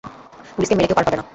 [0.55, 1.23] পুলিশকে মেরে কেউ পার পাবে না।